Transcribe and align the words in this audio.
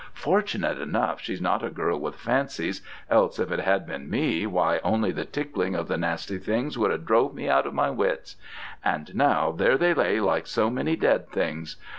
Fortunate 0.15 0.79
enough 0.79 1.21
she's 1.21 1.43
not 1.43 1.63
a 1.63 1.69
girl 1.69 1.99
with 1.99 2.15
fancies, 2.15 2.81
else 3.07 3.37
if 3.37 3.51
it 3.51 3.59
had 3.59 3.85
been 3.85 4.09
me, 4.09 4.47
why 4.47 4.79
only 4.83 5.11
the 5.11 5.25
tickling 5.25 5.75
of 5.75 5.87
the 5.87 5.95
nasty 5.95 6.39
things 6.39 6.75
would 6.75 6.89
have 6.89 7.05
drove 7.05 7.35
me 7.35 7.47
out 7.47 7.67
of 7.67 7.75
my 7.75 7.91
wits. 7.91 8.35
And 8.83 9.13
now 9.13 9.51
there 9.51 9.77
they 9.77 9.93
lay 9.93 10.19
like 10.19 10.47
so 10.47 10.71
many 10.71 10.95
dead 10.95 11.29
things. 11.29 11.75